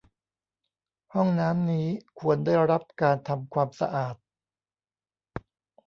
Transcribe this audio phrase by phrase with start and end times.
[1.13, 1.87] ห้องน้ำนี้
[2.19, 4.15] ควรได้รับการทำความสะอาด